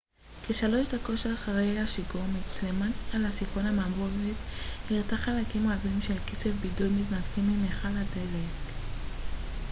כ-3 0.47 0.71
דקות 0.95 1.19
אחרי 1.33 1.79
השיגור 1.79 2.21
מצלמה 2.21 2.85
על 3.13 3.31
סיפון 3.31 3.65
המעבורת 3.65 4.09
הראתה 4.91 5.17
חלקים 5.17 5.69
רבים 5.71 6.01
של 6.01 6.17
קצף 6.25 6.51
בידוד 6.61 6.91
מתנתקים 6.91 7.43
ממכל 7.61 7.87
הדלק 7.87 8.51